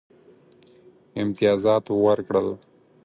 [1.21, 2.47] امتیازات ورکړل.